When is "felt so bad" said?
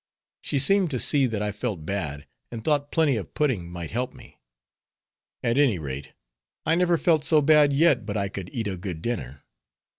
6.97-7.71